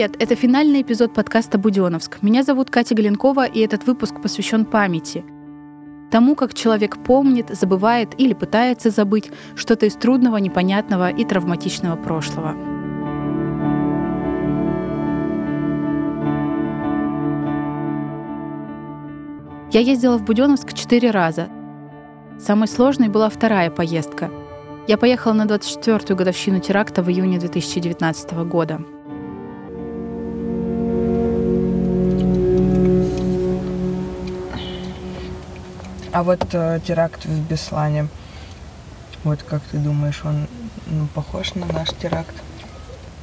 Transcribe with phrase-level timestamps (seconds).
[0.00, 2.22] Привет, это финальный эпизод подкаста «Буденовск».
[2.22, 5.26] Меня зовут Катя Галенкова, и этот выпуск посвящен памяти.
[6.10, 12.54] Тому, как человек помнит, забывает или пытается забыть что-то из трудного, непонятного и травматичного прошлого.
[19.70, 21.50] Я ездила в Буденовск четыре раза.
[22.38, 24.30] Самой сложной была вторая поездка.
[24.88, 28.80] Я поехала на 24-ю годовщину теракта в июне 2019 года.
[36.20, 38.06] А вот э, теракт в Беслане,
[39.24, 40.48] вот как ты думаешь, он
[40.86, 42.34] ну, похож на наш теракт?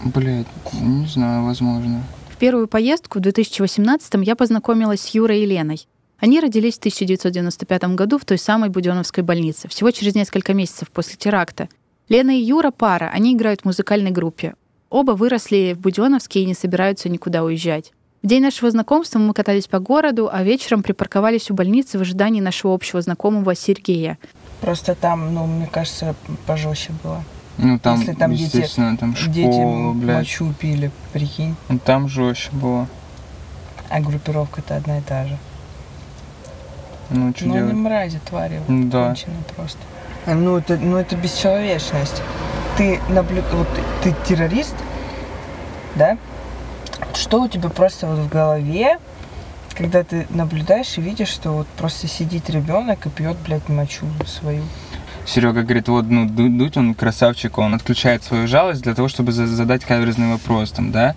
[0.03, 2.01] Блять, не знаю, возможно.
[2.31, 5.87] В первую поездку в 2018 я познакомилась с Юрой и Леной.
[6.17, 11.17] Они родились в 1995 году в той самой Буденовской больнице, всего через несколько месяцев после
[11.17, 11.69] теракта.
[12.09, 14.55] Лена и Юра— пара, они играют в музыкальной группе.
[14.89, 17.93] Оба выросли в Буденовске и не собираются никуда уезжать.
[18.27, 22.41] В день нашего знакомства мы катались по городу, а вечером припарковались у больницы в ожидании
[22.41, 24.17] нашего общего знакомого Сергея.
[24.59, 26.13] Просто там, ну, мне кажется,
[26.45, 27.23] пожестче было.
[27.57, 30.17] Ну там, Если там дети- естественно, там школа, Дети блядь.
[30.17, 31.55] мочу пили, прикинь.
[31.69, 32.89] Ну, Там жестче было.
[33.89, 35.37] А группировка-то одна и та же.
[37.11, 37.75] Ну, что Ну, они делать?
[37.75, 38.59] мрази, твари.
[38.67, 39.15] Ну, да.
[39.55, 39.79] просто.
[40.25, 42.21] А, Ну, это, ну, это бесчеловечность.
[42.77, 43.41] Ты, наблю...
[43.53, 43.69] вот,
[44.03, 44.75] ты террорист,
[45.95, 46.17] да?
[47.27, 48.99] Что у тебя просто вот в голове,
[49.77, 54.63] когда ты наблюдаешь и видишь, что вот просто сидит ребенок и пьет, блядь, мочу свою.
[55.25, 59.33] Серега говорит, вот, ну, Ду- Дудь, он красавчик, он отключает свою жалость для того, чтобы
[59.33, 61.15] за- задать каверзный вопрос, там, да?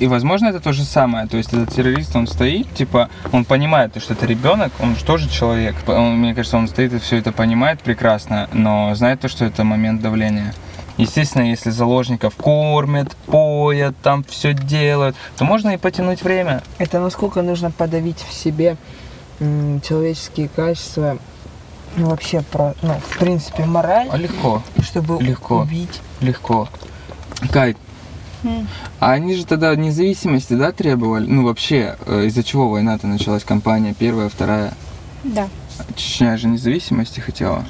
[0.00, 1.28] И, возможно, это то же самое.
[1.28, 5.28] То есть этот террорист, он стоит, типа, он понимает, что это ребенок, он же тоже
[5.30, 5.76] человек.
[5.86, 9.62] Он, мне кажется, он стоит и все это понимает прекрасно, но знает то, что это
[9.62, 10.52] момент давления.
[10.96, 16.62] Естественно, если заложников кормят, поят, там все делают, то можно и потянуть время.
[16.78, 18.76] Это насколько нужно подавить в себе
[19.38, 21.18] человеческие качества,
[21.96, 25.60] ну, вообще, про, ну, в принципе, мораль, А легко, чтобы легко.
[25.60, 26.00] убить.
[26.20, 26.68] легко.
[27.50, 27.76] Кать,
[29.00, 31.26] а они же тогда независимости, да, требовали?
[31.26, 33.44] Ну, вообще, э, из-за чего война-то началась?
[33.44, 34.72] Кампания первая, вторая?
[35.24, 35.48] Да.
[35.96, 37.64] Чечня же независимости хотела.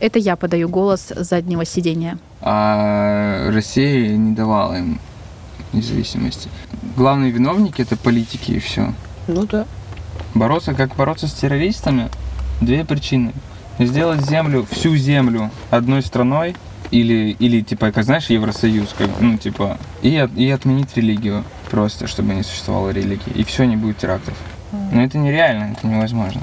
[0.00, 2.18] Это я подаю голос с заднего сидения.
[2.40, 4.98] а Россия не давала им
[5.72, 6.48] независимости.
[6.96, 8.92] Главные виновники это политики и все.
[9.28, 9.64] Ну да.
[10.34, 12.08] Бороться, как бороться с террористами?
[12.60, 13.32] Две причины.
[13.78, 16.54] Сделать землю, всю землю одной страной,
[16.90, 22.06] или, или типа, как знаешь, Евросоюз, как, ну, типа, и, от- и отменить религию просто,
[22.06, 24.34] чтобы не существовало религии, и все, не будет терактов.
[24.92, 26.42] Но это нереально, это невозможно.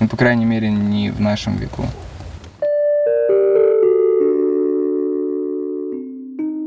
[0.00, 1.84] Ну, по крайней мере, не в нашем веку.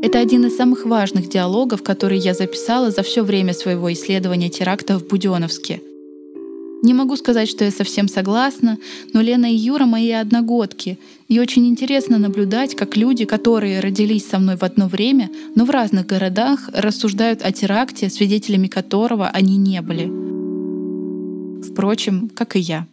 [0.03, 4.99] Это один из самых важных диалогов, которые я записала за все время своего исследования теракта
[4.99, 5.81] в Буденовске.
[6.83, 8.77] Не могу сказать, что я совсем согласна,
[9.13, 10.99] но Лена и Юра мои одногодки.
[11.29, 15.69] И очень интересно наблюдать, как люди, которые родились со мной в одно время, но в
[15.69, 20.11] разных городах, рассуждают о теракте, свидетелями которого они не были.
[21.63, 22.85] Впрочем, как и я.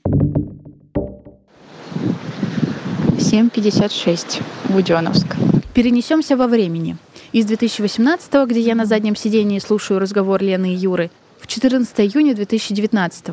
[3.31, 5.37] 7.56, Буденовск.
[5.73, 6.97] Перенесемся во времени.
[7.31, 12.35] Из 2018 где я на заднем сидении слушаю разговор Лены и Юры, в 14 июня
[12.35, 13.27] 2019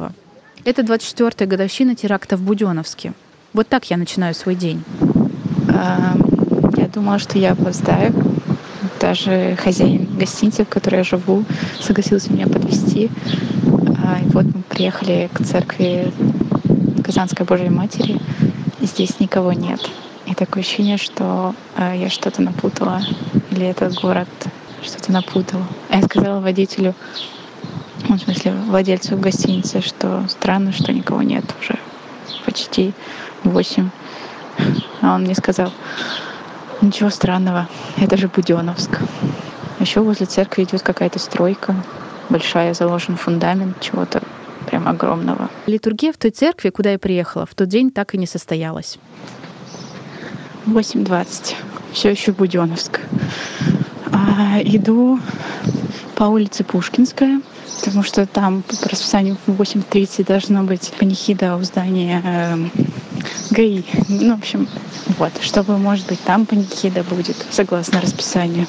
[0.66, 3.13] Это 24-я годовщина теракта в Буденовске.
[3.53, 4.84] Вот так я начинаю свой день.
[5.69, 6.16] А,
[6.78, 8.14] Я думала, что я опоздаю.
[9.00, 11.44] Даже хозяин гостиницы, в которой я живу,
[11.81, 13.06] согласился меня подвести.
[13.06, 16.12] И вот мы приехали к церкви
[17.03, 18.20] Казанской Божьей Матери.
[18.79, 19.79] Здесь никого нет.
[20.28, 23.02] И такое ощущение, что а, я что-то напутала.
[23.52, 24.28] Или этот город
[24.84, 25.62] что-то напутал.
[25.90, 26.94] А я сказала водителю,
[28.08, 31.79] ну, в смысле владельцу гостиницы, что странно, что никого нет уже
[32.46, 32.94] почти
[33.44, 33.90] восемь.
[35.02, 35.72] А он мне сказал,
[36.82, 39.00] ничего странного, это же Буденовск.
[39.79, 41.76] Еще возле церкви идет какая-то стройка,
[42.29, 44.22] большая, заложен фундамент чего-то
[44.78, 45.50] прям огромного.
[45.66, 49.00] Литургия в той церкви, куда я приехала, в тот день так и не состоялась.
[50.68, 51.56] 8.20.
[51.94, 53.00] Все еще Буденовск.
[54.12, 55.20] А, иду
[56.16, 57.41] по улице Пушкинская,
[57.84, 62.72] потому что там по расписанию в 8.30 должно быть панихида у здания эм,
[63.52, 63.84] ГАИ.
[64.09, 64.68] Ну, в общем,
[65.18, 68.68] вот, чтобы, может быть, там панихида будет, согласно расписанию.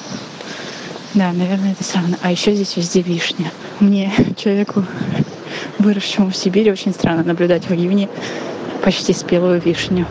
[1.13, 2.17] Да, наверное, это странно.
[2.21, 3.51] А еще здесь везде вишня.
[3.79, 4.85] Мне, человеку,
[5.79, 8.09] выросшему в Сибири, очень странно наблюдать в июне
[8.83, 10.05] почти спелую вишню.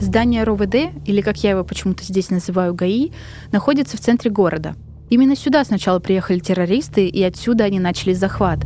[0.00, 0.74] Здание РОВД,
[1.04, 3.10] или как я его почему-то здесь называю ГАИ,
[3.52, 4.74] находится в центре города.
[5.10, 8.60] Именно сюда сначала приехали террористы, и отсюда они начали захват.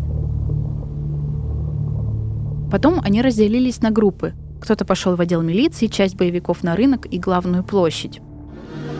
[2.70, 4.34] Потом они разделились на группы.
[4.60, 8.20] Кто-то пошел в отдел милиции, часть боевиков на рынок и главную площадь.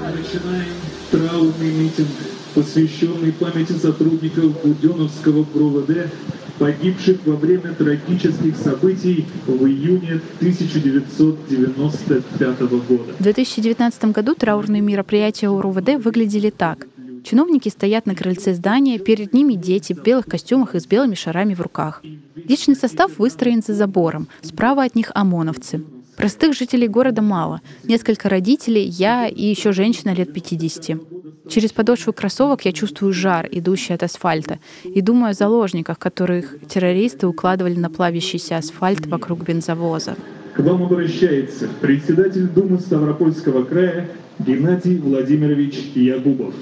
[0.03, 0.67] Начинаем
[1.11, 2.09] траурный митинг,
[2.55, 6.11] посвященный памяти сотрудников Буденовского ПРОВД,
[6.59, 13.12] погибших во время трагических событий в июне 1995 года.
[13.19, 16.89] В 2019 году траурные мероприятия у РУВД выглядели так.
[17.25, 21.55] Чиновники стоят на крыльце здания, перед ними дети в белых костюмах и с белыми шарами
[21.55, 22.03] в руках.
[22.35, 25.83] Личный состав выстроен за забором, справа от них ОМОНовцы.
[26.17, 27.61] Простых жителей города мало.
[27.83, 31.01] Несколько родителей, я и еще женщина лет 50.
[31.49, 37.26] Через подошву кроссовок я чувствую жар, идущий от асфальта, и думаю о заложниках, которых террористы
[37.26, 40.17] укладывали на плавящийся асфальт вокруг бензовоза.
[40.55, 44.08] К вам обращается председатель Думы Ставропольского края
[44.38, 46.55] Геннадий Владимирович Ягубов.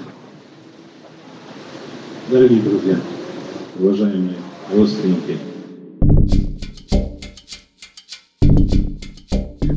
[2.29, 2.97] Дорогие друзья,
[3.79, 4.35] уважаемые
[4.75, 5.37] родственники,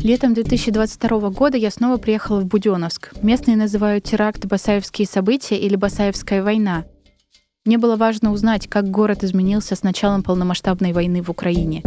[0.06, 3.12] Летом 2022 года я снова приехала в Буденновск.
[3.22, 6.84] Местные называют теракт «Басаевские события» или «Басаевская война».
[7.64, 11.82] Мне было важно узнать, как город изменился с началом полномасштабной войны в Украине.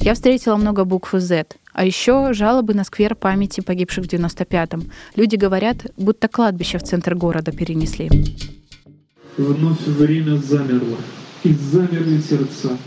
[0.00, 1.44] Я встретила много букв Z,
[1.74, 4.90] а еще жалобы на сквер памяти погибших в 95-м.
[5.14, 8.08] Люди говорят, будто кладбище в центр города перенесли.
[9.36, 10.96] Вновь время замерло,
[11.44, 12.78] и замерли сердца.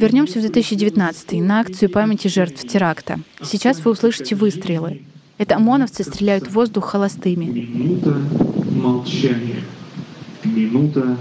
[0.00, 3.20] Вернемся в 2019 на акцию памяти жертв теракта.
[3.42, 5.02] Сейчас вы услышите выстрелы.
[5.36, 7.44] Это ОМОНовцы стреляют в воздух холостыми.
[7.44, 8.16] Минута
[8.70, 9.62] молчания.
[10.42, 11.18] Минута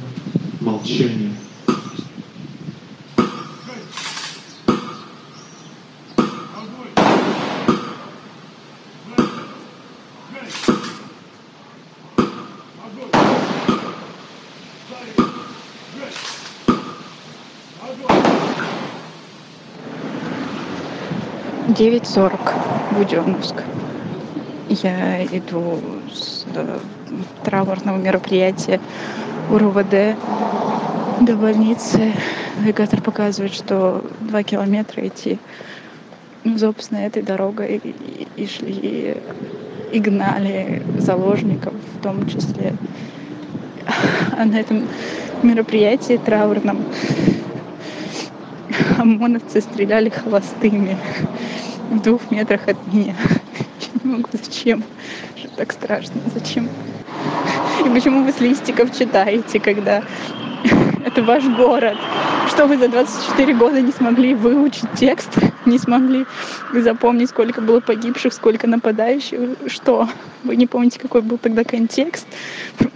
[0.61, 1.33] молчания.
[21.79, 22.41] Девять сорок,
[22.91, 23.63] Буденновск.
[24.67, 25.79] Я иду
[26.11, 26.77] с э,
[27.45, 28.81] траурного мероприятия
[29.49, 30.17] у РУВД
[31.21, 32.11] до больницы.
[32.59, 35.39] Навигатор показывает, что два километра идти.
[36.43, 39.15] Ну, собственно, этой дорогой и, и шли,
[39.93, 42.73] и гнали заложников в том числе.
[44.37, 44.85] А на этом
[45.43, 46.83] мероприятии траурном
[48.97, 50.97] ОМОНовцы стреляли холостыми
[51.89, 53.15] в двух метрах от меня.
[53.79, 54.83] Я не могу, зачем?
[55.35, 56.69] Что так страшно, зачем?
[57.85, 60.03] И почему вы с листиков читаете, когда
[61.05, 61.97] это ваш город?
[62.49, 65.29] Что вы за 24 года не смогли выучить текст,
[65.69, 66.25] не смогли
[66.73, 69.39] запомнить, сколько было погибших, сколько нападающих?
[69.67, 70.09] Что?
[70.43, 72.27] Вы не помните, какой был тогда контекст?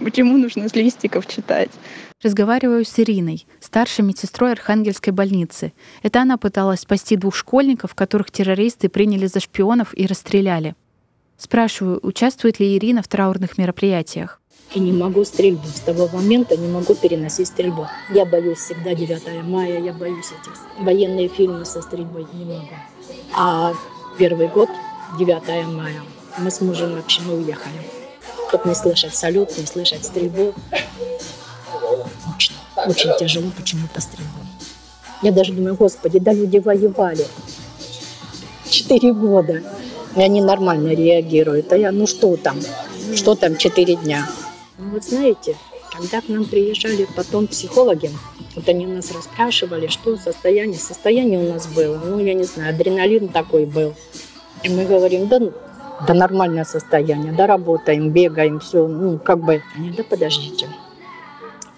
[0.00, 1.70] Почему нужно с листиков читать?
[2.22, 5.72] Разговариваю с Ириной, старшей медсестрой Архангельской больницы.
[6.02, 10.74] Это она пыталась спасти двух школьников, которых террористы приняли за шпионов и расстреляли.
[11.36, 14.40] Спрашиваю, участвует ли Ирина в траурных мероприятиях.
[14.74, 15.68] И не могу стрельбу.
[15.68, 17.86] С того момента не могу переносить стрельбу.
[18.10, 22.74] Я боюсь всегда 9 мая, я боюсь этих военные фильмы со стрельбой не могу.
[23.36, 23.72] А
[24.18, 24.68] первый год,
[25.16, 26.02] 9 мая,
[26.38, 27.74] мы с мужем вообще мы уехали.
[28.48, 30.54] Чтобы не слышать салют, не слышать стрельбу.
[32.34, 32.54] Очень,
[32.86, 34.40] очень тяжело почему-то стрельбу.
[35.22, 37.26] Я даже думаю, господи, да люди воевали.
[38.68, 39.62] Четыре года.
[40.16, 41.72] И они нормально реагируют.
[41.72, 42.58] А я, ну что там?
[43.14, 44.28] Что там четыре дня?
[44.76, 45.56] Ну вот знаете,
[45.92, 48.10] когда к нам приезжали потом психологи,
[48.56, 50.78] вот они нас расспрашивали, что состояние.
[50.78, 53.94] Состояние у нас было, ну, я не знаю, адреналин такой был.
[54.64, 55.40] И мы говорим, да,
[56.06, 59.62] да нормальное состояние, да работаем, бегаем, все, ну, как бы.
[59.76, 60.68] Они, да подождите,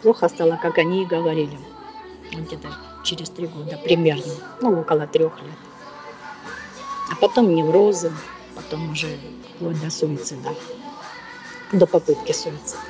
[0.02, 1.58] плохо стало, как они и говорили.
[2.32, 2.68] Где-то
[3.04, 5.58] через три года примерно, ну, около трех лет.
[7.12, 8.10] А потом неврозы,
[8.54, 9.08] потом уже
[9.54, 10.54] вплоть до суицида,
[11.72, 12.80] до попытки суицида.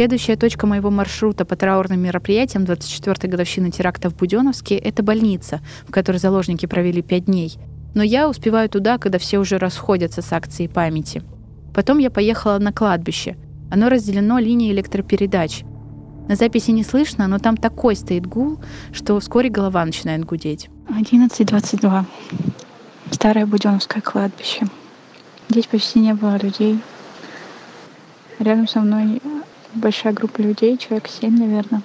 [0.00, 5.92] Следующая точка моего маршрута по траурным мероприятиям 24-й годовщины теракта в Буденновске— это больница, в
[5.92, 7.58] которой заложники провели пять дней.
[7.94, 11.22] Но я успеваю туда, когда все уже расходятся с акцией памяти.
[11.80, 13.38] Потом я поехала на кладбище.
[13.70, 15.62] Оно разделено линией электропередач.
[16.28, 18.60] На записи не слышно, но там такой стоит гул,
[18.92, 20.68] что вскоре голова начинает гудеть.
[20.90, 22.04] 11.22.
[23.12, 24.66] Старое Буденовское кладбище.
[25.48, 26.78] Здесь почти не было людей.
[28.38, 29.22] Рядом со мной
[29.72, 31.80] большая группа людей, человек семь, наверное.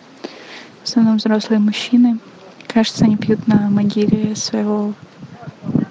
[0.84, 2.20] В основном взрослые мужчины.
[2.68, 4.94] Кажется, они пьют на могиле своего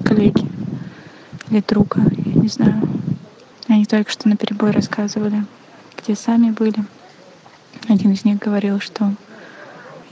[0.04, 0.46] коллеги
[1.48, 2.82] или друга, я не знаю.
[3.68, 5.44] Они только что на перебой рассказывали,
[5.96, 6.84] где сами были.
[7.88, 9.14] Один из них говорил, что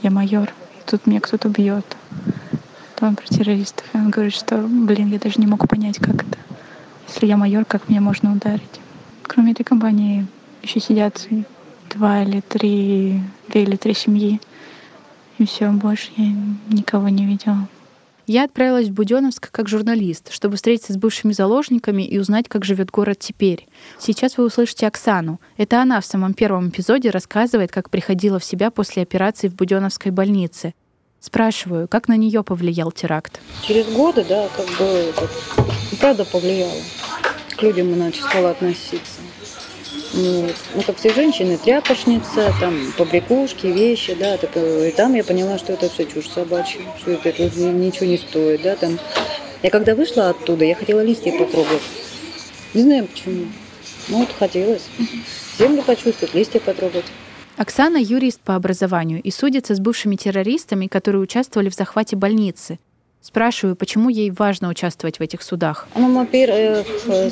[0.02, 1.84] я майор, и тут меня кто-то бьет.
[2.96, 3.84] То он про террористов.
[3.92, 6.38] И он говорит, что, блин, я даже не могу понять, как это.
[7.08, 8.80] Если я майор, как меня можно ударить?
[9.22, 10.26] Кроме этой компании
[10.62, 11.28] еще сидят
[11.90, 14.40] два или три, две или три семьи.
[15.38, 16.32] И все, больше я
[16.68, 17.68] никого не видела.
[18.26, 22.90] Я отправилась в Буденновск как журналист, чтобы встретиться с бывшими заложниками и узнать, как живет
[22.90, 23.66] город теперь.
[23.98, 25.40] Сейчас вы услышите Оксану.
[25.56, 30.12] Это она в самом первом эпизоде рассказывает, как приходила в себя после операции в Буденновской
[30.12, 30.74] больнице.
[31.18, 33.40] Спрашиваю, как на нее повлиял теракт?
[33.66, 35.12] Через годы, да, как бы,
[36.00, 36.72] правда повлияло.
[37.56, 39.21] К людям иначе стало относиться.
[40.14, 45.58] Ну, ну, как все женщины, тряпочница, там, побрякушки, вещи, да, так, и там я поняла,
[45.58, 48.98] что это все чушь собачья, что это, это ничего не стоит, да, там.
[49.62, 51.82] Я когда вышла оттуда, я хотела листья потрогать.
[52.74, 53.46] Не знаю почему.
[54.08, 54.82] Ну, вот хотелось.
[55.58, 57.04] Землю почувствовать, листья потрогать.
[57.56, 62.78] Оксана– юрист по образованию и судится с бывшими террористами, которые участвовали в захвате больницы.
[63.20, 65.86] Спрашиваю, почему ей важно участвовать в этих судах?
[65.94, 66.86] Ну, во-первых,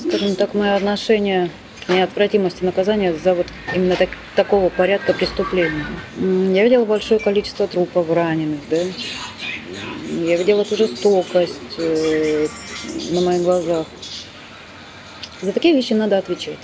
[0.07, 1.51] скажем так, мое отношение
[1.91, 5.87] неотвратимости наказания за вот именно так, такого порядка преступления.
[6.17, 8.79] Я видела большое количество трупов раненых, да.
[10.11, 12.49] Я видела эту жестокость э,
[13.11, 13.87] на моих глазах.
[15.43, 16.59] За такие вещи надо отвечать.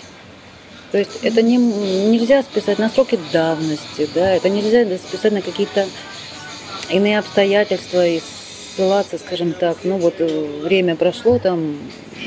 [0.92, 5.86] То есть это не, нельзя списать на сроки давности, да, это нельзя списать на какие-то
[6.90, 8.20] иные обстоятельства и
[8.76, 11.78] ссылаться, скажем так, ну вот э, время прошло, там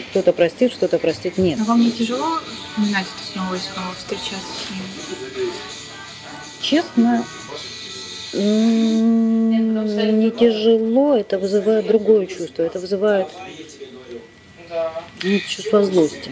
[0.09, 1.59] кто-то простит, что-то простит нет.
[1.59, 2.39] Но вам не тяжело
[2.69, 4.81] вспоминать это снова и снова, встречаться с ним?
[6.61, 7.25] Честно,
[10.13, 13.27] не тяжело, это вызывает другое чувство, это вызывает
[15.23, 16.31] ну, чувство злости.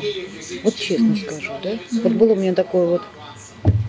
[0.64, 1.78] Вот честно скажу, да?
[2.04, 3.02] Вот было у меня такое вот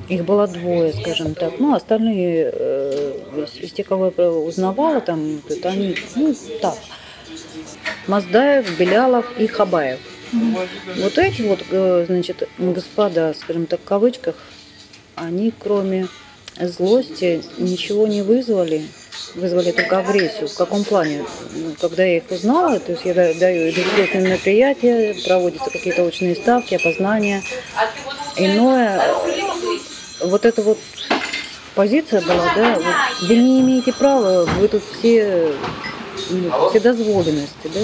[0.08, 1.58] их было двое, скажем так.
[1.58, 6.76] Ну, остальные, э, из тех, кого я узнавала, там, это они, ну, так.
[8.06, 10.00] Маздаев, Белялов и Хабаев.
[10.32, 11.02] Mm-hmm.
[11.02, 14.34] Вот эти вот, э, значит, господа, скажем так, в кавычках,
[15.14, 16.08] они кроме
[16.58, 18.82] злости ничего не вызвали,
[19.34, 20.48] вызвали только агрессию.
[20.48, 21.24] В каком плане?
[21.54, 26.74] Ну, когда я их узнала, то есть я даю интересные мероприятия, проводятся какие-то очные ставки,
[26.74, 27.42] опознания.
[28.36, 29.02] Иное
[30.20, 30.78] вот эта вот
[31.74, 35.52] позиция была, да, вот, вы не имеете права, вы тут все,
[36.30, 37.80] ну, все дозволенности, да.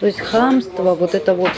[0.00, 1.52] То есть хамство, вот это вот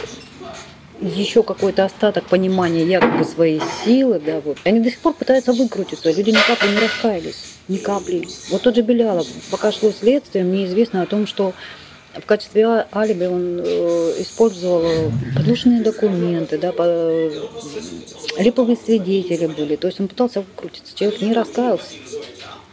[1.01, 4.59] еще какой-то остаток понимания якобы своей силы, да, вот.
[4.65, 8.29] Они до сих пор пытаются выкрутиться, люди ни капли не раскаялись, ни капли.
[8.51, 11.55] Вот тот же Белялов, пока шло следствие, мне известно о том, что
[12.21, 16.85] в качестве алиби он э, использовал подложные документы, да, по,
[18.39, 19.77] липовые свидетели были.
[19.77, 20.97] То есть он пытался выкрутиться.
[20.97, 21.95] Человек не раскаялся.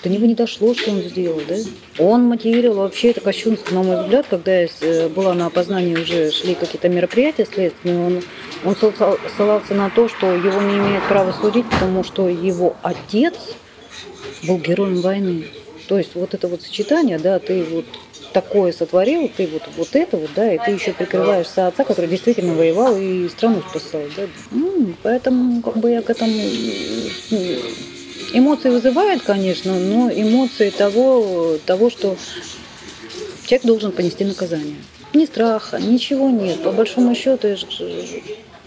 [0.04, 1.56] До него не дошло, что он сделал, да?
[2.00, 6.32] Он мотивировал вообще это кощунство, на мой взгляд, когда я э, была на опознании, уже
[6.32, 8.24] шли какие-то мероприятия следственные, он,
[8.66, 13.36] он ссылался на то, что его не имеет права судить, потому что его отец
[14.44, 15.46] был героем войны.
[15.88, 17.86] То есть вот это вот сочетание, да, ты вот
[18.32, 22.54] такое сотворил, ты вот, вот это вот, да, и ты еще прикрываешься отца, который действительно
[22.54, 24.24] воевал и страну спасал, да.
[24.52, 26.34] Ну, поэтому как бы я к этому
[28.34, 32.18] эмоции вызывает, конечно, но эмоции того, того, что
[33.46, 34.76] человек должен понести наказание.
[35.14, 36.64] Ни страха, ничего нет.
[36.64, 37.58] По большому счету я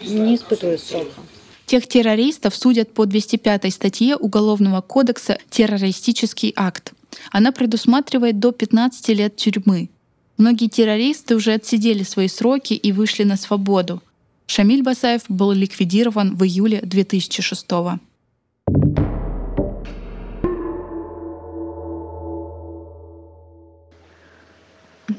[0.02, 1.23] не испытываю страха.
[1.66, 6.92] Тех террористов судят по 205 статье Уголовного кодекса «Террористический акт».
[7.31, 9.90] Она предусматривает до 15 лет тюрьмы.
[10.37, 14.02] Многие террористы уже отсидели свои сроки и вышли на свободу.
[14.47, 18.00] Шамиль Басаев был ликвидирован в июле 2006 года.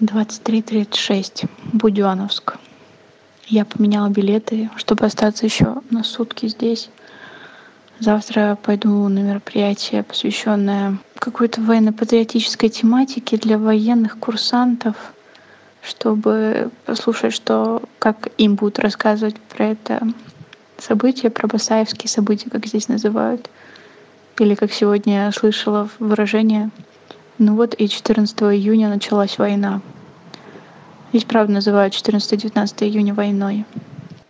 [0.01, 1.45] Двадцать три тридцать шесть.
[1.71, 2.57] Буденовск.
[3.47, 6.89] Я поменяла билеты, чтобы остаться еще на сутки здесь.
[7.99, 14.95] Завтра пойду на мероприятие, посвященное какой-то военно-патриотической тематике для военных курсантов,
[15.81, 20.07] чтобы послушать, что, как им будут рассказывать про это
[20.77, 23.49] событие, про басаевские события, как здесь называют.
[24.37, 26.69] Или, как сегодня я слышала выражение,
[27.39, 29.81] Ну вот и 14 июня началась война.
[31.09, 33.65] Здесь, правда, называют 14-19 июня войной.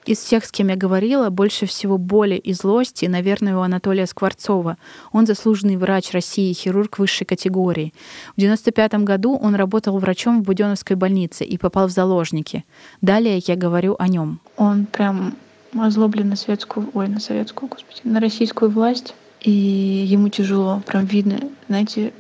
[0.06, 4.78] Из всех, с кем я говорила, больше всего боли и злости, наверное, у Анатолия Скворцова.
[5.12, 7.92] Он заслуженный врач России, хирург высшей категории.
[8.38, 12.66] В 95 году он работал врачом в Буденовской больнице и попал в заложники.
[13.02, 14.40] Далее я говорю о нем.
[14.58, 15.36] Он прям
[15.74, 19.16] озлоблен на советскую, ой, на советскую, господи, на российскую власть.
[19.42, 22.14] И ему тяжело, прям видно, знаете,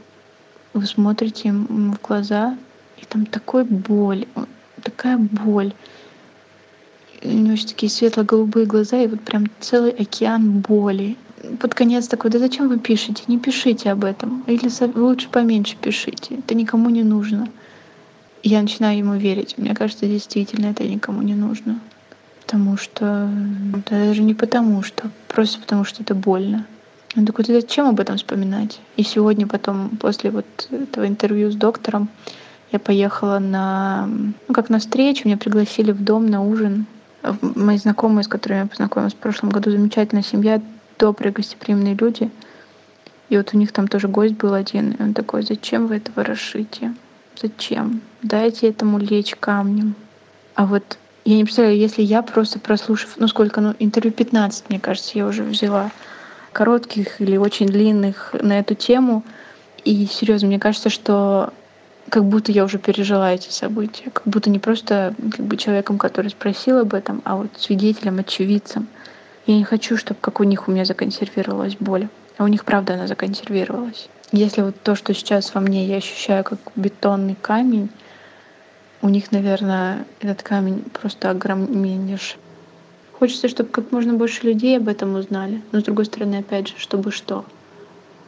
[0.74, 2.58] вы смотрите ему в глаза,
[2.98, 4.25] и там такой боль,
[4.82, 5.72] такая боль
[7.25, 11.17] у него еще такие светло-голубые глаза, и вот прям целый океан боли.
[11.60, 13.24] Под конец такой, да зачем вы пишете?
[13.27, 14.44] Не пишите об этом.
[14.48, 16.36] Или лучше поменьше пишите.
[16.36, 17.48] Это никому не нужно.
[18.44, 19.58] Я начинаю ему верить.
[19.58, 21.79] Мне кажется, действительно это никому не нужно.
[22.41, 23.29] Потому что...
[23.89, 25.10] Даже не потому что.
[25.27, 26.65] Просто потому что это больно.
[27.15, 28.79] Он такой, да зачем об этом вспоминать?
[28.98, 32.10] И сегодня потом, после вот этого интервью с доктором,
[32.72, 36.88] я поехала на, ну, как на встречу, меня пригласили в дом на ужин
[37.41, 40.62] мои знакомые, с которыми я познакомилась в прошлом году, замечательная семья,
[41.00, 42.29] добрые, гостеприимные люди.
[43.29, 46.12] И вот у них там тоже гость был один, и он такой, зачем вы это
[46.15, 46.94] ворошите?
[47.41, 48.01] Зачем?
[48.22, 49.96] Дайте этому лечь камнем.
[50.53, 54.79] А вот я не представляю, если я просто прослушав, ну сколько, ну интервью 15, мне
[54.79, 55.91] кажется, я уже взяла
[56.53, 59.24] коротких или очень длинных на эту тему.
[59.84, 61.51] И серьезно, мне кажется, что
[62.10, 66.30] как будто я уже пережила эти события, как будто не просто как бы человеком, который
[66.30, 68.88] спросил об этом, а вот свидетелем, очевидцем.
[69.48, 72.08] Я не хочу, чтобы как у них у меня законсервировалась боль.
[72.38, 74.10] А у них, правда, она законсервировалась.
[74.32, 77.89] Если вот то, что сейчас во мне я ощущаю как бетонный камень,
[79.02, 82.38] у них, наверное, этот камень просто огромнейший.
[83.13, 85.62] Хочется, чтобы как можно больше людей об этом узнали.
[85.72, 87.46] Но, с другой стороны, опять же, чтобы что?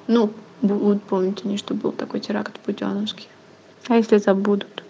[0.08, 3.28] Ну, будут помнить они, что был такой теракт в Буденновске.
[3.90, 4.84] А если забудут?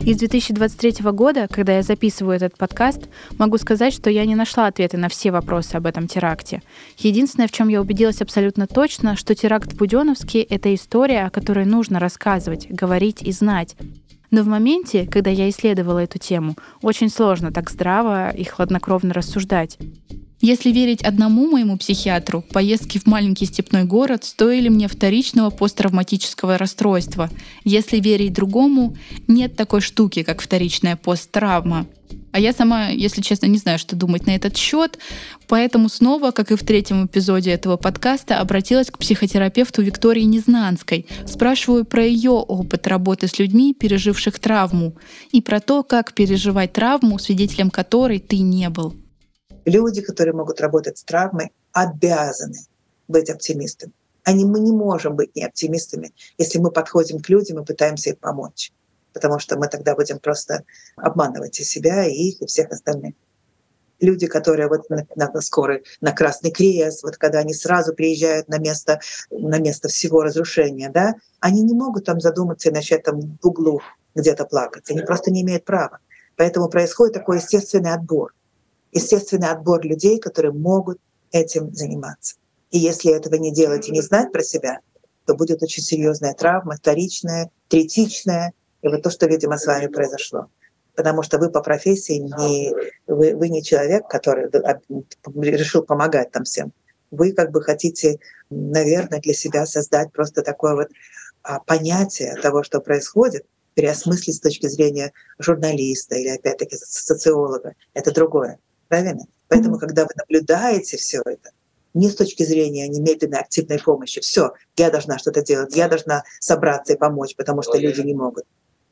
[0.00, 4.98] Из 2023 года, когда я записываю этот подкаст, могу сказать, что я не нашла ответы
[4.98, 6.62] на все вопросы об этом теракте.
[6.98, 11.64] Единственное, в чем я убедилась абсолютно точно, что теракт в Буденовске— это история, о которой
[11.64, 13.76] нужно рассказывать, говорить и знать.
[14.30, 19.78] Но в моменте, когда я исследовала эту тему, очень сложно так здраво и хладнокровно рассуждать.
[20.44, 27.30] Если верить одному моему психиатру, поездки в маленький степной город стоили мне вторичного посттравматического расстройства.
[27.64, 28.94] Если верить другому,
[29.26, 31.86] нет такой штуки, как вторичная посттравма.
[32.30, 34.98] А я сама, если честно, не знаю, что думать на этот счет,
[35.48, 41.06] поэтому снова, как и в третьем эпизоде этого подкаста, обратилась к психотерапевту Виктории Незнанской.
[41.26, 44.94] Спрашиваю про ее опыт работы с людьми, переживших травму,
[45.32, 48.94] и про то, как переживать травму, свидетелем которой ты не был
[49.64, 52.58] люди, которые могут работать с травмой, обязаны
[53.08, 53.92] быть оптимистами.
[54.22, 58.16] Они, мы не можем быть не оптимистами, если мы подходим к людям и пытаемся им
[58.16, 58.72] помочь.
[59.12, 60.64] Потому что мы тогда будем просто
[60.96, 63.14] обманывать и себя, и их, и всех остальных.
[64.00, 68.58] Люди, которые вот на, на скорой, на Красный Крест, вот когда они сразу приезжают на
[68.58, 69.00] место,
[69.30, 73.80] на место всего разрушения, да, они не могут там задуматься и начать там в углу
[74.14, 74.90] где-то плакать.
[74.90, 75.98] Они просто не имеют права.
[76.36, 78.32] Поэтому происходит такой естественный отбор
[78.94, 80.98] естественный отбор людей, которые могут
[81.32, 82.36] этим заниматься.
[82.70, 84.78] И если этого не делать и не знать про себя,
[85.26, 88.52] то будет очень серьезная травма, вторичная, третичная,
[88.82, 90.48] и вот то, что, видимо, с вами произошло.
[90.94, 92.72] Потому что вы по профессии не,
[93.06, 94.48] вы, вы не человек, который
[95.40, 96.72] решил помогать там всем.
[97.10, 98.18] Вы как бы хотите,
[98.50, 100.88] наверное, для себя создать просто такое вот
[101.42, 107.74] а, понятие того, что происходит, переосмыслить с точки зрения журналиста или, опять-таки, социолога.
[107.92, 108.58] Это другое.
[108.88, 109.24] Правильно?
[109.48, 111.50] Поэтому, когда вы наблюдаете все это,
[111.94, 116.94] не с точки зрения немедленной активной помощи, все, я должна что-то делать, я должна собраться
[116.94, 118.44] и помочь, потому что люди не могут.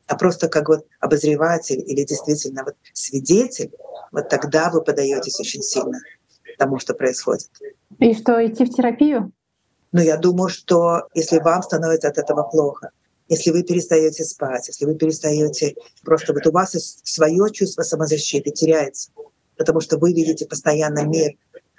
[0.07, 3.71] А просто как вот обозреватель или действительно вот свидетель,
[4.11, 5.99] вот тогда вы подаетесь очень сильно
[6.57, 7.49] тому, что происходит.
[7.99, 9.31] И что, идти в терапию?
[9.91, 12.91] Ну, я думаю, что если вам становится от этого плохо,
[13.29, 16.71] если вы перестаете спать, если вы перестаете, просто вот у вас
[17.03, 19.11] свое чувство самозащиты теряется,
[19.57, 21.33] потому что вы видите постоянно мир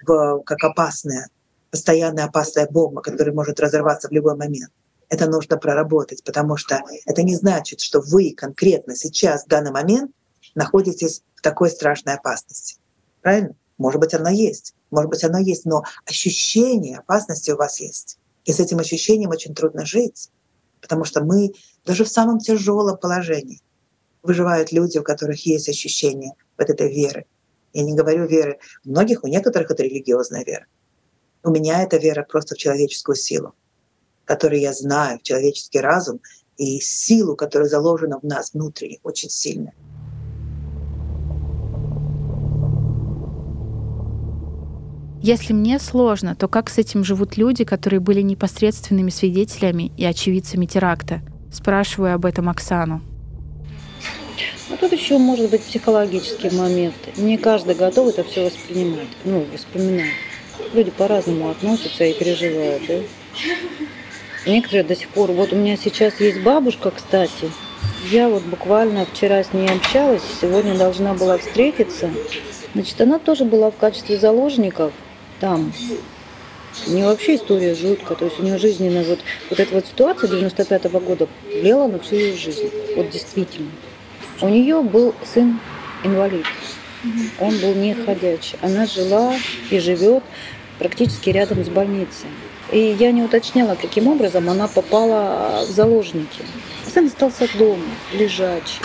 [0.06, 1.28] в, как опасная,
[1.70, 4.70] постоянная опасная бомба, которая может разорваться в любой момент.
[5.08, 10.10] Это нужно проработать, потому что это не значит, что вы конкретно сейчас, в данный момент,
[10.54, 12.76] находитесь в такой страшной опасности.
[13.22, 13.54] Правильно?
[13.78, 14.74] Может быть, оно есть.
[14.90, 18.18] Может быть, оно есть, но ощущение опасности у вас есть.
[18.44, 20.30] И с этим ощущением очень трудно жить,
[20.80, 21.52] потому что мы
[21.84, 23.60] даже в самом тяжелом положении
[24.22, 27.26] выживают люди, у которых есть ощущение вот этой веры,
[27.74, 28.58] я не говорю веры.
[28.84, 30.66] Многих, у некоторых это религиозная вера.
[31.42, 33.54] У меня это вера просто в человеческую силу,
[34.24, 36.20] которую я знаю, в человеческий разум
[36.56, 39.72] и силу, которая заложена в нас внутренне, очень сильно.
[45.20, 50.66] Если мне сложно, то как с этим живут люди, которые были непосредственными свидетелями и очевидцами
[50.66, 51.22] теракта?
[51.50, 53.02] Спрашиваю об этом Оксану.
[54.70, 56.94] А тут еще может быть психологический момент.
[57.16, 60.12] Не каждый готов это все воспринимать, ну, воспоминать.
[60.72, 62.94] Люди по-разному относятся и переживают, да?
[64.46, 67.50] Некоторые до сих пор, вот у меня сейчас есть бабушка, кстати,
[68.11, 72.11] я вот буквально вчера с ней общалась, сегодня должна была встретиться.
[72.74, 74.92] Значит, она тоже была в качестве заложников
[75.40, 75.72] там.
[76.87, 80.29] У нее вообще история жуткая, то есть у нее жизненная вот, вот эта вот ситуация
[80.29, 83.70] 95 -го года влияла на всю ее жизнь, вот действительно.
[84.40, 85.59] У нее был сын
[86.03, 86.47] инвалид,
[87.38, 88.59] он был не ходячий.
[88.62, 89.35] Она жила
[89.70, 90.23] и живет
[90.79, 92.29] практически рядом с больницей.
[92.73, 96.42] И я не уточняла, каким образом она попала в заложники.
[96.92, 98.81] Сын остался дома, лежачий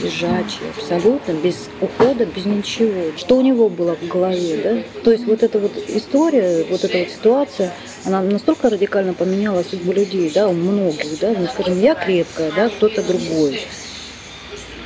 [0.00, 3.16] лежачий, абсолютно, без ухода, без ничего.
[3.16, 5.00] Что у него было в голове, да?
[5.02, 7.72] То есть вот эта вот история, вот эта вот ситуация,
[8.04, 12.68] она настолько радикально поменяла судьбу людей, да, у многих, да, ну, скажем, я крепкая, да,
[12.68, 13.60] кто-то другой.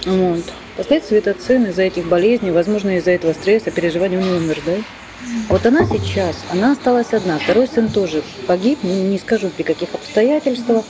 [0.09, 0.44] Вот.
[0.77, 4.75] Этот сын из-за этих болезней, возможно, из-за этого стресса, переживания, он умер, да?
[5.49, 7.38] Вот она сейчас, она осталась одна.
[7.38, 10.85] Второй сын тоже погиб, не скажу при каких обстоятельствах.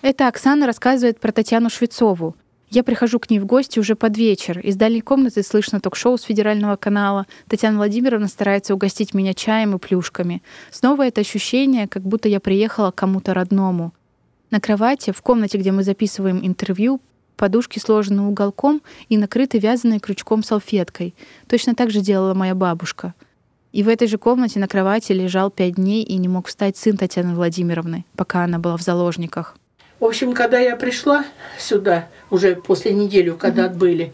[0.00, 2.34] Это Оксана рассказывает про Татьяну Швецову,
[2.74, 4.58] я прихожу к ней в гости уже под вечер.
[4.58, 7.26] Из дальней комнаты слышно ток-шоу с федерального канала.
[7.46, 10.42] Татьяна Владимировна старается угостить меня чаем и плюшками.
[10.70, 13.92] Снова это ощущение, как будто я приехала к кому-то родному.
[14.50, 17.02] На кровати, в комнате, где мы записываем интервью,
[17.36, 21.14] подушки сложены уголком и накрыты вязаной крючком салфеткой.
[21.48, 23.14] Точно так же делала моя бабушка.
[23.72, 26.96] И в этой же комнате на кровати лежал пять дней и не мог встать сын
[26.96, 29.56] Татьяны Владимировны, пока она была в заложниках.
[29.98, 31.24] В общем, когда я пришла
[31.58, 34.12] сюда, уже после недели, когда отбыли,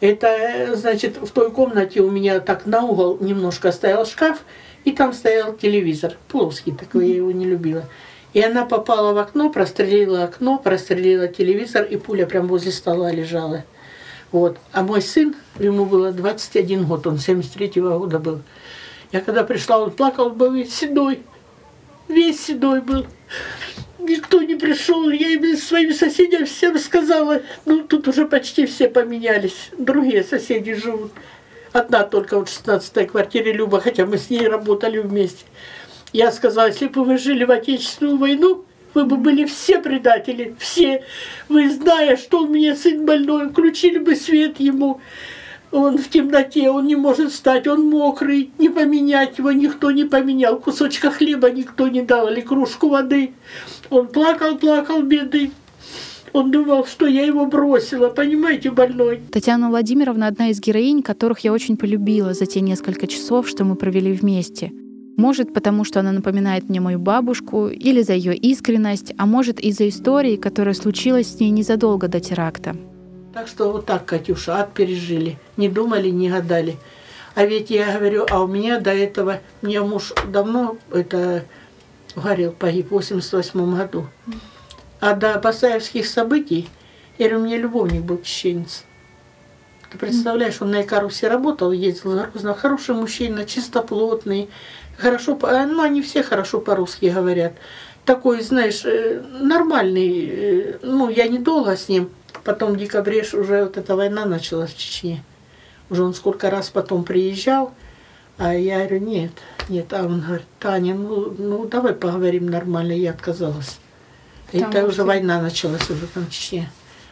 [0.00, 4.42] это, значит, в той комнате у меня так на угол немножко стоял шкаф,
[4.84, 7.84] и там стоял телевизор, плоский такой, я его не любила.
[8.32, 13.64] И она попала в окно, прострелила окно, прострелила телевизор, и пуля прям возле стола лежала.
[14.32, 14.58] Вот.
[14.72, 18.42] А мой сын, ему было 21 год, он 73-го года был.
[19.12, 21.22] Я когда пришла, он плакал, был весь седой,
[22.08, 23.06] весь седой был
[24.08, 25.10] никто не пришел.
[25.10, 27.42] Я им своим соседям всем сказала.
[27.64, 29.70] Ну, тут уже почти все поменялись.
[29.76, 31.12] Другие соседи живут.
[31.72, 35.44] Одна только в 16-й квартире Люба, хотя мы с ней работали вместе.
[36.12, 41.04] Я сказала, если бы вы жили в Отечественную войну, вы бы были все предатели, все.
[41.48, 45.00] Вы, зная, что у меня сын больной, включили бы свет ему.
[45.70, 50.58] Он в темноте, он не может встать, он мокрый, не поменять его никто не поменял.
[50.58, 53.32] Кусочка хлеба никто не дал, или кружку воды.
[53.90, 55.52] Он плакал, плакал, бедный.
[56.32, 59.20] Он думал, что я его бросила, понимаете, больной.
[59.30, 63.76] Татьяна Владимировна одна из героинь, которых я очень полюбила за те несколько часов, что мы
[63.76, 64.72] провели вместе.
[65.18, 69.88] Может, потому что она напоминает мне мою бабушку, или за ее искренность, а может, из-за
[69.88, 72.76] истории, которая случилась с ней незадолго до теракта.
[73.34, 75.36] Так что вот так, Катюша, ад пережили.
[75.56, 76.76] Не думали, не гадали.
[77.34, 81.44] А ведь я говорю, а у меня до этого, мне муж давно это
[82.14, 84.06] горел, погиб в 88 году.
[85.00, 86.68] А до Басаевских событий,
[87.18, 88.84] я говорю, у меня любовник был чеченец.
[89.90, 92.54] Ты представляешь, он на Икарусе работал, ездил за Грозно.
[92.54, 94.50] Хороший мужчина, чистоплотный,
[94.96, 97.54] хорошо, ну они все хорошо по-русски говорят.
[98.04, 102.10] Такой, знаешь, э, нормальный, э, ну я недолго с ним,
[102.48, 105.22] Потом в декабре уже вот эта война началась в Чечне.
[105.90, 107.74] Уже он сколько раз потом приезжал,
[108.38, 109.32] а я говорю, нет,
[109.68, 109.92] нет.
[109.92, 112.92] А он говорит, Таня, ну, ну давай поговорим нормально.
[112.92, 113.78] Я отказалась.
[114.52, 116.70] И это уже война началась уже там в Чечне.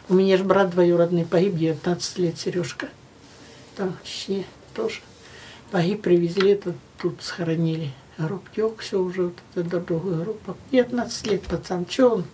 [0.09, 2.89] У меня же брат двоюродный погиб, 19 лет, Сережка.
[3.75, 5.01] Там в Чечне тоже.
[5.73, 7.91] Погиб, привезли, это тут схоронили.
[8.17, 10.41] Гроб тек, все уже, вот это другой гроб.
[10.71, 12.25] 19 лет пацан, что он?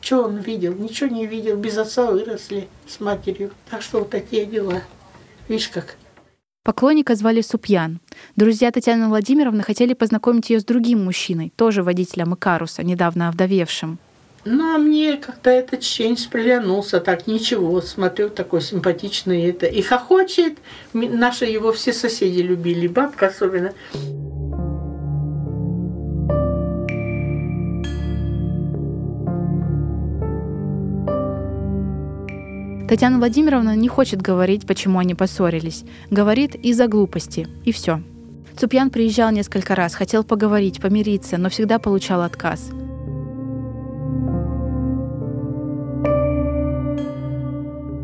[0.00, 0.74] Что он видел?
[0.74, 1.58] Ничего не видел.
[1.58, 3.52] Без отца выросли с матерью.
[3.68, 4.82] Так что вот такие дела.
[5.46, 5.96] Видишь как.
[6.62, 8.00] Поклонника звали Супьян.
[8.34, 13.98] Друзья Татьяны Владимировны хотели познакомить ее с другим мужчиной, тоже водителем Икаруса, недавно овдовевшим.
[14.44, 19.66] Ну, а мне как-то этот чеченец приглянулся, так ничего, смотрю, такой симпатичный это.
[19.66, 20.58] И хохочет.
[20.94, 23.72] Наши его все соседи любили, бабка особенно.
[32.88, 35.84] Татьяна Владимировна не хочет говорить, почему они поссорились.
[36.10, 37.46] Говорит из-за глупости.
[37.64, 38.02] И все.
[38.58, 42.70] Цупьян приезжал несколько раз, хотел поговорить, помириться, но всегда получал отказ.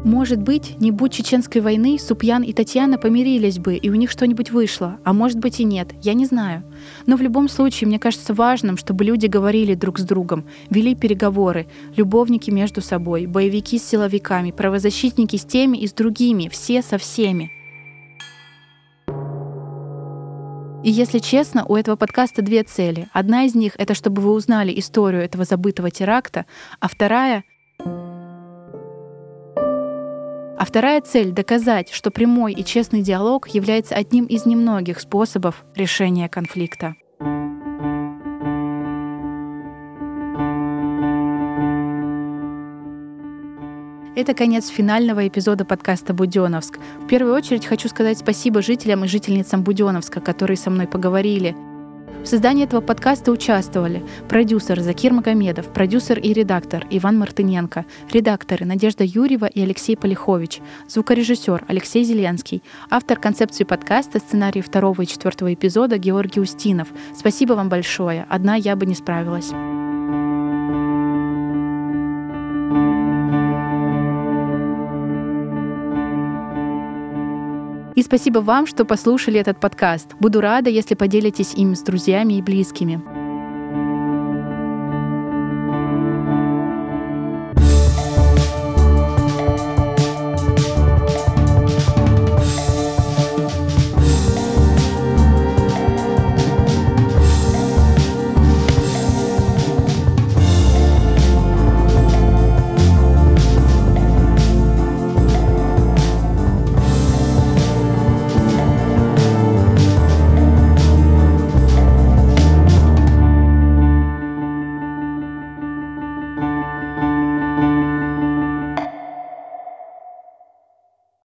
[0.06, 4.52] Может быть, не будь чеченской войны, Супьян и Татьяна помирились бы, и у них что-нибудь
[4.52, 5.00] вышло.
[5.02, 6.62] А может быть и нет, я не знаю.
[7.06, 11.66] Но в любом случае, мне кажется важным, чтобы люди говорили друг с другом, вели переговоры,
[11.96, 17.50] любовники между собой, боевики с силовиками, правозащитники с теми и с другими, все со всеми.
[20.84, 23.08] И если честно, у этого подкаста две цели.
[23.12, 26.46] Одна из них— это чтобы вы узнали историю этого забытого теракта,
[26.78, 27.42] а вторая—
[30.66, 36.96] вторая цель— доказать, что прямой и честный диалог является одним из немногих способов решения конфликта.
[44.16, 46.78] Это конец финального эпизода подкаста «Буденовск».
[47.00, 51.54] В первую очередь хочу сказать спасибо жителям и жительницам Буденовска, которые со мной поговорили—
[52.22, 59.04] в создании этого подкаста участвовали продюсер Закир Магомедов, продюсер и редактор Иван Мартыненко, редакторы Надежда
[59.04, 65.98] Юрьева и Алексей Полихович, звукорежиссер Алексей Зеленский, автор концепции подкаста, сценарий второго и четвертого эпизода
[65.98, 66.88] Георгий Устинов.
[67.16, 68.26] Спасибо вам большое.
[68.28, 69.52] Одна я бы не справилась.
[77.96, 80.14] И спасибо вам, что послушали этот подкаст.
[80.20, 83.15] Буду рада, если поделитесь им с друзьями и близкими.